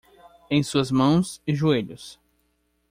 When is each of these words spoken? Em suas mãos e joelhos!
Em 0.49 0.63
suas 0.63 0.89
mãos 0.89 1.39
e 1.45 1.53
joelhos! 1.53 2.19